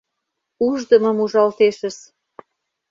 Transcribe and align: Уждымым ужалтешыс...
Уждымым 0.67 1.17
ужалтешыс... 1.23 1.97